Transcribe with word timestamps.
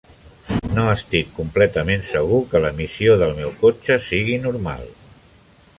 No 0.77 0.85
estic 0.93 1.29
completament 1.41 2.03
segur 2.07 2.41
que 2.55 2.61
l'emissió 2.65 3.17
del 3.25 3.37
meu 3.43 3.53
cotxe 3.61 4.01
sigui 4.09 4.41
normal. 4.49 4.89